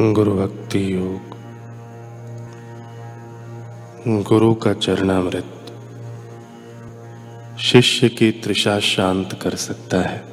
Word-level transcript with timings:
गुरु 0.00 0.34
भक्ति 0.34 0.94
योग। 0.94 1.20
गुरु 4.22 4.54
का 4.54 4.72
चरणामृत 4.72 5.44
शिष्य 7.58 8.08
की 8.08 8.30
त्रिषा 8.30 8.80
शांत 8.80 9.38
कर 9.42 9.54
सकता 9.54 10.00
है। 10.00 10.24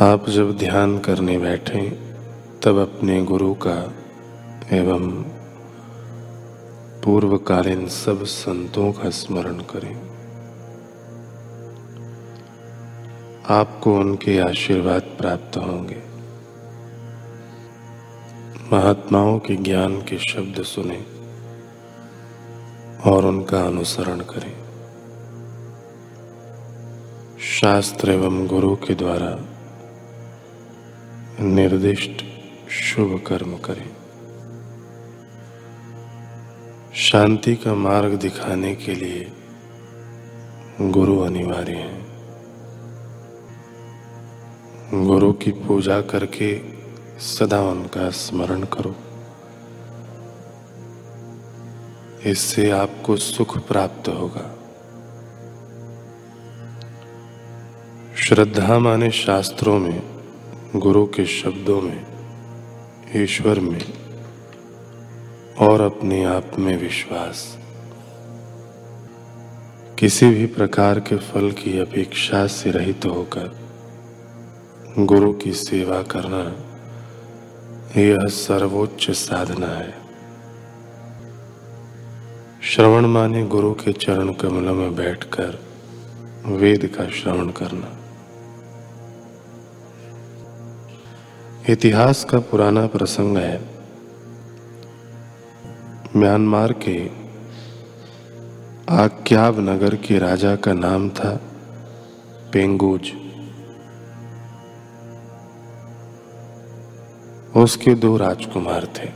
आप 0.00 0.30
जब 0.30 0.56
ध्यान 0.56 0.98
करने 0.98 1.38
बैठे, 1.38 1.90
तब 2.64 2.76
अपने 2.76 3.24
गुरु 3.24 3.54
का 3.54 3.92
एवं 4.76 5.22
पूर्वकालीन 7.04 7.88
सब 7.88 8.24
संतों 8.24 8.92
का 8.92 9.10
स्मरण 9.10 9.54
करें। 9.54 10.16
आपको 13.48 13.98
उनके 13.98 14.38
आशीर्वाद 14.38 15.02
प्राप्त 15.02 15.56
होंगे। 15.56 16.05
महात्माओं 18.72 19.38
के 19.38 19.56
ज्ञान 19.56 20.00
के 20.00 20.18
शब्द 20.18 20.62
सुने 20.62 21.06
और 23.10 23.24
उनका 23.24 23.62
अनुसरण 23.62 24.18
करें। 24.18 24.56
शास्त्र 27.38 28.10
एवं 28.10 28.46
गुरु 28.46 28.76
के 28.76 28.94
द्वारा 28.94 29.38
निर्दिष्ट 31.40 32.24
शुभ 32.70 33.24
कर्म 33.26 33.56
करें। 33.56 33.96
शांति 36.94 37.56
का 37.56 37.74
मार्ग 37.74 38.14
दिखाने 38.14 38.74
के 38.74 38.94
लिए 38.94 39.32
गुरु 40.80 41.18
अनिवार्य 41.18 41.72
हैं। 41.72 42.06
गुरु 45.06 45.32
की 45.32 45.50
पूजा 45.50 46.00
करके 46.00 46.76
सदा 47.18 47.62
उनका 47.62 48.10
स्मरण 48.10 48.62
करो। 48.62 48.94
इससे 52.30 52.70
आपको 52.70 53.16
सुख 53.16 53.58
प्राप्त 53.68 54.08
होगा। 54.08 54.52
श्रद्धा 58.16 58.78
माने 58.78 59.10
शास्त्रों 59.10 59.78
में, 59.78 60.24
गुरु 60.76 61.06
के 61.06 61.26
शब्दों 61.26 61.80
में, 61.80 62.06
ईश्वर 63.16 63.60
में, 63.60 63.84
और 65.58 65.80
अपने 65.80 66.24
आप 66.24 66.50
में 66.58 66.78
विश्वास। 66.78 67.58
किसी 69.98 70.30
भी 70.30 70.46
प्रकार 70.46 71.00
के 71.00 71.16
फल 71.16 71.50
की 71.50 71.78
अपेक्षा 71.78 72.46
से 72.46 72.70
रहित 72.70 73.06
होकर, 73.06 73.66
गुरु 74.98 75.32
की 75.32 75.52
सेवा 75.52 76.02
करना 76.02 76.65
यह 77.96 78.18
सर्वोच्च 78.26 79.10
साधना 79.10 79.66
है। 79.66 79.94
श्रवण 82.62 83.06
माने 83.06 83.46
गुरु 83.46 83.72
के 83.74 83.92
चरण 83.92 84.32
कमलों 84.32 84.74
में 84.74 84.96
बैठकर 84.96 85.58
वेद 86.46 86.94
का 86.98 87.06
श्रवण 87.06 87.48
करना। 87.48 87.98
इतिहास 91.72 92.24
का 92.24 92.38
पुराना 92.38 92.86
प्रसंग 92.86 93.36
है। 93.36 93.60
म्यांमार 96.16 96.72
के 96.72 97.10
आक्याब 98.88 99.60
नगर 99.60 99.96
के 99.96 100.18
राजा 100.18 100.56
का 100.56 100.72
नाम 100.72 101.10
था 101.10 101.40
पेंगूज। 102.52 103.25
उसके 107.56 107.94
दो 107.94 108.16
राजकुमार 108.16 108.86
थे। 108.96 109.08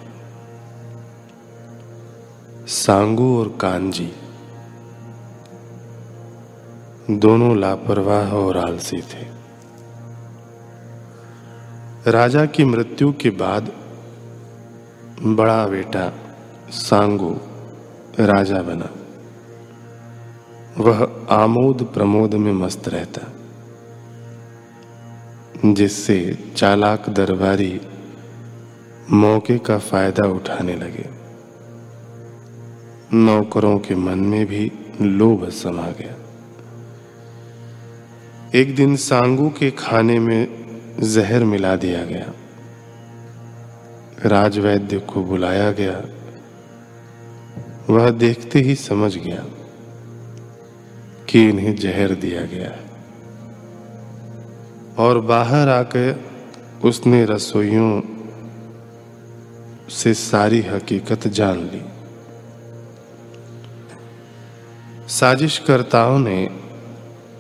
सांगू 2.66 3.27
और 3.41 3.48
कांजी 3.60 4.11
दोनों 7.11 7.56
लापरवाह 7.58 8.33
और 8.33 8.56
आलसी 8.56 9.00
थे। 9.02 9.27
राजा 12.11 12.45
की 12.46 12.64
मृत्यु 12.64 13.12
के 13.12 13.30
बाद 13.30 13.70
बड़ा 15.23 15.67
बेटा 15.67 16.12
सांगू 16.70 17.33
राजा 18.20 18.62
बना। 18.62 18.89
वह 20.79 20.98
आमोद 21.34 21.83
प्रमोद 21.84 22.34
में 22.34 22.52
मस्त 22.52 22.89
रहता, 22.89 23.23
जिससे 25.73 26.18
चालाक 26.56 27.08
दरबारी 27.11 27.80
मौके 29.11 29.58
का 29.58 29.78
फ़ायदा 29.78 30.28
उठाने 30.28 30.74
लगे। 30.77 31.06
नौकरों 33.12 33.78
के 33.78 33.94
मन 33.94 34.18
में 34.18 34.46
भी 34.46 34.72
लोभ 35.00 35.48
समा 35.48 35.86
गया। 35.86 36.14
एक 38.55 38.74
दिन 38.74 38.96
सांगू 38.96 39.48
के 39.48 39.70
खाने 39.70 40.18
में 40.18 40.61
जहर 41.00 41.44
मिला 41.44 41.77
दिया 41.77 42.05
गया। 42.05 42.33
राजवैद्य 44.27 44.98
को 44.98 45.24
बुलाया 45.24 45.72
गया। 45.72 46.05
वह 47.90 48.11
देखते 48.11 48.58
ही 48.58 48.74
समझ 48.74 49.17
गया 49.17 49.44
कि 51.28 51.48
इन्हें 51.48 51.77
जहर 51.77 52.14
दिया 52.14 52.40
गया 52.44 52.70
है। 52.70 52.90
और 54.98 55.20
बाहर 55.20 55.68
आकर 55.68 56.24
उसने 56.84 57.24
रसोइयों 57.24 58.00
से 59.90 60.14
सारी 60.14 60.61
हकीकत 60.62 61.28
जान 61.28 61.58
ली। 61.58 61.83
साजिशकर्ताओं 65.08 66.18
ने 66.18 66.51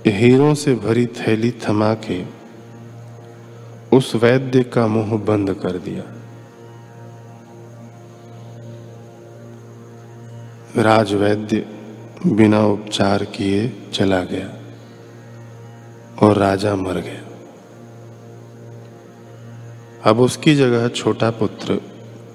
हीरों 0.06 0.54
से 0.54 0.74
भरी 0.74 1.06
थैली 1.06 1.50
थमा 1.50 1.94
के 1.94 2.24
उस 3.96 4.14
वैद्य 4.14 4.62
का 4.62 4.86
मुँह 4.86 5.16
बंद 5.24 5.54
कर 5.54 5.78
दिया। 5.78 6.02
राजवैद्य 10.82 11.66
बिना 12.26 12.66
उपचार 12.66 13.24
किए 13.24 13.72
चला 13.92 14.20
गया 14.24 14.48
और 16.22 16.36
राजा 16.36 16.74
मर 16.76 17.00
गया। 17.00 17.22
अब 20.10 20.20
उसकी 20.20 20.54
जगह 20.56 20.88
छोटा 20.88 21.30
पुत्र 21.30 21.80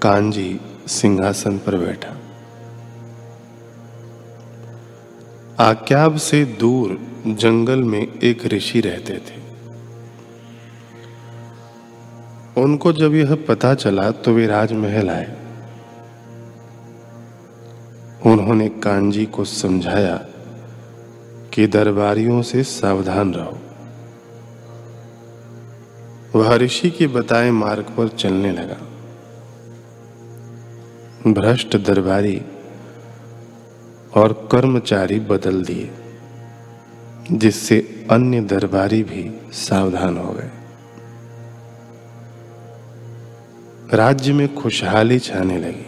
कांजी 0.06 0.62
सिंहासन 0.88 1.58
पर 1.58 1.78
बैठा। 1.78 2.18
आक्याब 5.60 6.18
से 6.18 6.46
दूर 6.46 7.02
जंगल 7.28 7.84
में 7.84 8.20
एक 8.20 8.46
ऋषि 8.46 8.82
रहते 8.82 9.14
थे। 9.14 9.46
उनको 12.62 12.94
जब 12.94 13.14
यह 13.14 13.46
पता 13.48 13.76
चला 13.76 14.12
तो 14.12 14.34
वे 14.34 14.48
राजमहल 14.48 15.10
आए। 15.10 15.38
उन्होंने 18.26 18.70
कांजी 18.70 19.26
को 19.26 19.46
समझाया 19.46 20.26
कि 21.54 21.68
दरबारियों 21.68 22.42
से 22.42 22.64
सावधान 22.64 23.34
रहो। 23.34 23.58
वह 26.40 26.56
ऋषि 26.56 26.90
के 26.90 27.08
बताए 27.08 27.52
मार्ग 27.52 27.84
पर 27.84 28.08
चलने 28.08 28.52
लगा। 28.52 28.85
भ्रष्ट 31.28 31.78
दरबारी 31.78 32.42
और 34.16 34.50
कर्मचारी 34.52 35.20
बदल 35.20 35.64
दिए, 35.64 35.92
जिससे 37.32 38.08
अन्य 38.12 38.42
दरबारी 38.42 39.04
भी 39.04 39.42
सावधान 39.52 40.18
हो 40.18 40.34
गए। 40.34 40.52
राज्य 43.94 44.34
में 44.34 44.56
खुशहाली 44.56 45.20
छाने 45.20 45.58
लगी। 45.58 45.88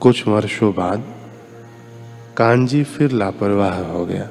कुछ 0.00 0.28
वर्षों 0.28 0.74
बाद 0.74 1.04
कांजी 2.36 2.84
फिर 2.84 3.10
लापरवाह 3.10 3.74
हो 3.74 4.06
गया। 4.06 4.30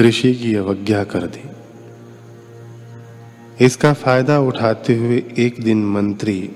ऋषि 0.00 0.34
की 0.34 0.54
अवज्ञा 0.54 1.04
कर 1.04 1.26
दी। 1.26 1.59
इसका 3.60 3.92
फ़ायदा 3.92 4.38
उठाते 4.38 4.94
हुए 4.96 5.22
एक 5.38 5.62
दिन 5.62 5.84
मंत्री 5.86 6.50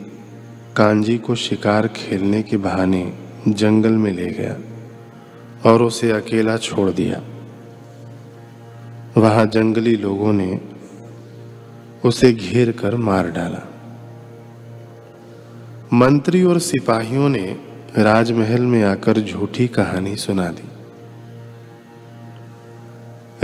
कांजी 0.77 1.19
को 1.19 1.35
शिकार 1.35 1.89
खेलने 1.89 2.43
के 2.43 2.57
बहाने 2.57 3.13
जंगल 3.49 3.93
में 3.93 4.13
ले 4.13 4.27
गया 4.31 4.57
और 5.71 5.83
उसे 5.83 6.11
अकेला 6.11 6.57
छोड़ 6.57 6.91
दिया। 6.91 7.23
वहाँ 9.21 9.47
जंगली 9.47 9.97
लोगों 9.97 10.33
ने 10.33 10.61
उसे 12.05 12.33
घेर 12.33 12.73
कर 12.73 12.97
मार 12.97 13.31
डाला। 13.31 13.63
मंत्री 15.93 16.43
और 16.43 16.59
सिपाहियों 16.59 17.29
ने 17.29 17.57
राजमहल 17.99 18.61
में 18.61 18.83
आकर 18.85 19.21
झूठी 19.21 19.69
कहानी 19.69 20.17
सुना 20.17 20.49
दी। 20.49 20.69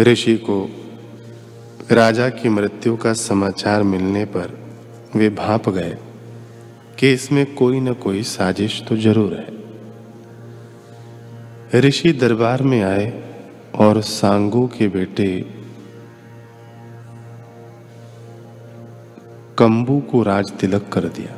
ऋषि 0.02 0.36
को 0.36 0.79
राजा 1.92 2.28
की 2.28 2.48
मृत्यु 2.48 2.96
का 2.96 3.12
समाचार 3.12 3.82
मिलने 3.82 4.24
पर 4.24 4.50
वे 5.16 5.28
भाप 5.30 5.68
गए 5.68 5.96
कि 6.98 7.12
इसमें 7.12 7.54
कोई 7.54 7.80
न 7.80 7.92
कोई 7.94 8.22
साजिश 8.22 8.82
तो 8.88 8.96
ज़रूर 8.96 9.32
है। 9.34 9.48
ऋषि 11.80 12.12
दरबार 12.12 12.62
में 12.62 12.82
आए 12.82 13.06
और 13.76 14.00
सांगू 14.02 14.66
के 14.66 14.88
बेटे 14.88 15.26
कंबू 19.58 19.98
को 20.00 20.22
राज 20.22 20.52
तिलक 20.52 20.88
कर 20.88 21.08
दिया। 21.08 21.34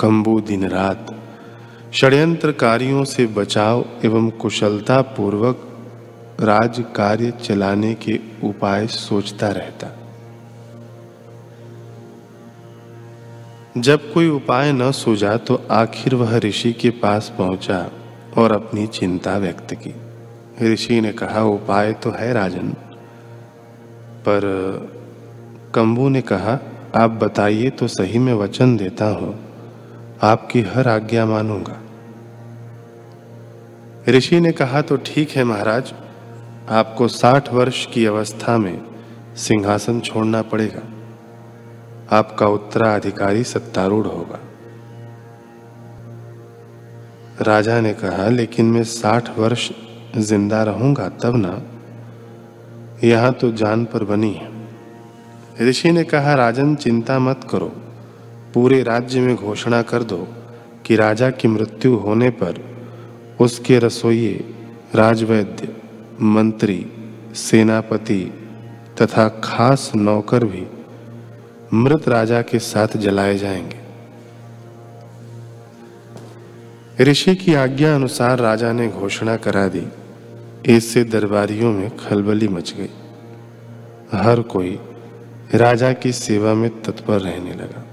कंबू 0.00 0.40
दिन 0.40 0.68
रात 0.68 1.14
षड्यंत्रकारियों 1.94 3.04
से 3.04 3.26
बचाव 3.34 3.84
एवं 4.04 4.30
कुशलता 4.30 5.00
पूर्वक 5.16 5.68
राज 6.42 6.82
कार्य 6.96 7.30
चलाने 7.42 7.94
के 7.94 8.18
उपाय 8.44 8.86
सोचता 8.86 9.48
रहता। 9.50 9.88
जब 13.78 14.12
कोई 14.12 14.28
उपाय 14.28 14.72
न 14.72 14.90
सूझा 14.92 15.36
तो 15.38 15.60
आखिर 15.70 16.14
वह 16.14 16.36
ऋषि 16.38 16.72
के 16.72 16.90
पास 17.02 17.32
पहुँचा 17.38 17.78
और 18.38 18.52
अपनी 18.52 18.86
चिंता 18.86 19.36
व्यक्त 19.38 19.74
की। 19.76 19.94
ऋषि 20.62 21.00
ने 21.00 21.12
कहा, 21.12 21.42
उपाय 21.42 21.92
तो 21.92 22.10
है 22.10 22.32
राजन, 22.32 22.68
पर 24.24 24.40
कंबू 25.74 26.08
ने 26.08 26.20
कहा, 26.22 26.58
आप 26.94 27.10
बताइए 27.22 27.70
तो 27.70 27.86
सही 27.88 28.18
में 28.18 28.32
वचन 28.34 28.76
देता 28.76 29.06
हूँ, 29.10 29.34
आपकी 30.22 30.60
हर 30.64 30.88
आज्ञा 30.88 31.26
मानूँगा। 31.26 31.78
ऋषि 34.08 34.40
ने 34.40 34.52
कहा 34.52 34.82
तो 34.82 34.96
ठीक 35.06 35.30
है 35.30 35.44
महाराज 35.44 35.92
आपको 36.68 37.08
साठ 37.08 37.52
वर्ष 37.52 37.86
की 37.86 38.06
अवस्था 38.06 38.58
में 38.58 38.82
सिंहासन 39.36 40.00
छोड़ना 40.00 40.42
पड़ेगा। 40.42 40.82
आपका 42.16 42.46
उत्तराधिकारी 42.46 43.44
सत्तारूढ़ 43.44 44.06
होगा। 44.06 44.38
राजा 47.40 47.80
ने 47.80 47.92
कहा, 47.92 48.28
लेकिन 48.28 48.66
मैं 48.66 48.84
साठ 48.84 49.38
वर्ष 49.38 49.70
ज़िंदा 50.16 50.62
रहूँगा 50.62 51.08
तब 51.08 51.36
ना। 51.36 51.62
यहाँ 53.06 53.32
तो 53.32 53.52
जान 53.52 53.84
पर 53.84 54.04
बनी 54.04 54.32
है। 54.32 54.50
ऋषि 55.68 55.92
ने 55.92 56.04
कहा, 56.04 56.34
राजन, 56.34 56.74
चिंता 56.74 57.18
मत 57.18 57.40
करो। 57.50 57.72
पूरे 58.54 58.82
राज्य 58.82 59.20
में 59.20 59.36
घोषणा 59.36 59.82
कर 59.82 60.02
दो 60.02 60.28
कि 60.86 60.96
राजा 60.96 61.30
की 61.30 61.48
मृत्यु 61.48 61.96
होने 61.96 62.30
पर 62.30 62.64
उसके 63.40 63.78
रसोइये 63.78 64.54
राजवैद्य 64.94 65.81
मंत्री, 66.22 66.86
सेनापति 67.34 68.48
तथा 69.02 69.28
खास 69.28 69.92
नौकर 69.96 70.44
भी 70.44 70.66
मृत 71.74 72.08
राजा 72.08 72.42
के 72.42 72.58
साथ 72.58 72.88
जलाए 72.96 73.38
जाएँगे। 73.38 73.82
ऋषि 77.04 77.34
की 77.34 77.54
आज्ञा 77.54 77.94
अनुसार 77.94 78.38
राजा 78.38 78.72
ने 78.72 78.88
घोषणा 78.88 79.36
करा 79.36 79.68
दी। 79.68 79.86
इससे 80.66 81.04
दरबारियों 81.04 81.72
में 81.72 81.96
खलबली 81.96 82.48
मच 82.48 82.74
गई। 82.78 82.90
हर 84.12 84.40
कोई 84.40 84.78
राजा 85.54 85.92
की 85.92 86.12
सेवा 86.12 86.54
में 86.54 86.82
तत्पर 86.82 87.20
रहने 87.20 87.54
लगा। 87.54 87.86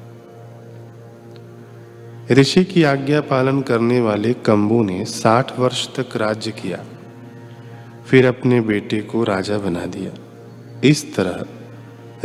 ऋषि 2.32 2.64
की 2.64 2.84
आज्ञा 2.84 3.22
पालन 3.22 3.62
करने 3.62 4.02
वाले 4.02 4.34
कंबू 4.34 4.84
ने 4.84 5.06
साठ 5.06 5.60
वर्ष 5.60 5.88
तक 6.00 6.18
राज्य 6.18 6.52
किया। 6.52 6.86
फिर 8.10 8.26
अपने 8.28 8.62
बेटे 8.62 9.02
को 9.02 9.24
राजा 9.24 9.58
बना 9.58 9.86
दिया। 9.86 10.12
इस 10.84 11.16
तरह 11.16 11.46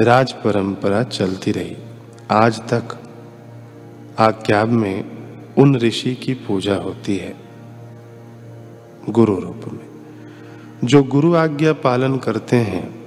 राज 0.01 0.33
परंपरा 0.33 1.03
चलती 1.03 1.53
रही। 1.53 1.77
आज 2.31 2.61
तक 2.61 2.99
आज्ञाब 4.19 4.69
में 4.69 5.05
उन 5.59 5.77
ऋषि 5.77 6.15
की 6.15 6.35
पूजा 6.35 6.75
होती 6.77 7.17
है 7.17 7.35
गुरु 9.11 9.41
रूप 9.41 9.63
में। 9.73 9.87
जो 10.85 11.03
गुरु 11.03 11.35
आज्ञा 11.35 11.73
पालन 11.73 12.17
करते 12.17 12.57
हैं, 12.57 13.05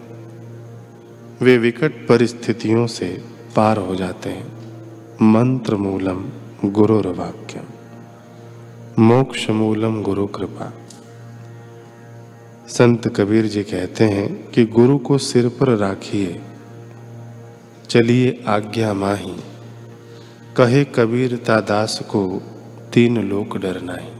वे 1.42 1.58
विकट 1.58 2.08
परिस्थितियों 2.08 2.88
से 2.88 3.24
पार 3.56 3.78
हो 3.78 3.96
जाते 3.96 4.30
हैं। 4.30 4.48
मंत्र 5.22 5.76
मूलम 5.76 6.26
गुरु 6.66 6.98
वाक्यम 6.98 7.66
मोक्ष 9.04 9.50
मूलम 9.50 10.02
गुरु 10.02 10.28
कृपा 10.28 10.74
संत 12.68 13.08
कबीर 13.16 13.46
जी 13.46 13.64
कहते 13.64 14.04
हैं 14.04 14.52
कि 14.52 14.66
गुरु 14.66 14.98
को 14.98 15.18
सिर 15.18 15.48
पर 15.50 15.70
राखिए, 15.78 16.40
चलिए 17.90 18.44
आज्ञा 18.48 18.94
माही। 18.94 19.36
कहे 20.58 20.84
कबीर 20.86 21.36
तादास 21.38 22.00
को 22.10 22.42
तीन 22.94 23.18
लोक 23.30 23.58
डरना 23.58 23.96
ही 23.96 24.17